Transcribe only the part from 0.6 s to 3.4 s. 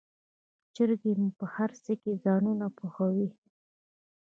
چرګې مو په هرڅه کې ځانونه پوهوي.